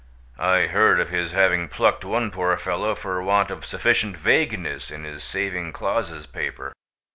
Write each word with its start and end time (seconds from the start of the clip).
I 0.39 0.61
heard 0.65 0.99
of 0.99 1.09
his 1.11 1.31
having 1.31 1.67
plucked 1.67 2.03
one 2.03 2.31
poor 2.31 2.57
fellow 2.57 2.95
for 2.95 3.21
want 3.21 3.51
of 3.51 3.63
sufficient 3.63 4.17
vagueness 4.17 4.89
in 4.89 5.03
his 5.03 5.23
saving 5.23 5.73
clauses 5.73 6.25
paper. 6.25 6.73